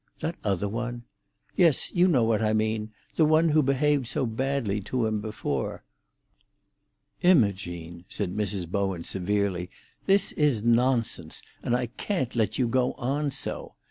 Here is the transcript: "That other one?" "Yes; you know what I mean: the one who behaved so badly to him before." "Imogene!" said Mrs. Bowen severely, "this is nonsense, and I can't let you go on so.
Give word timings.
"That 0.21 0.35
other 0.43 0.67
one?" 0.67 1.03
"Yes; 1.55 1.93
you 1.93 2.07
know 2.07 2.23
what 2.23 2.41
I 2.41 2.53
mean: 2.53 2.91
the 3.13 3.23
one 3.23 3.49
who 3.49 3.61
behaved 3.61 4.07
so 4.07 4.25
badly 4.25 4.81
to 4.81 5.05
him 5.05 5.21
before." 5.21 5.83
"Imogene!" 7.21 8.05
said 8.09 8.35
Mrs. 8.35 8.67
Bowen 8.67 9.03
severely, 9.03 9.69
"this 10.07 10.31
is 10.31 10.63
nonsense, 10.63 11.43
and 11.61 11.75
I 11.75 11.85
can't 11.85 12.35
let 12.35 12.57
you 12.57 12.67
go 12.67 12.93
on 12.93 13.29
so. 13.29 13.75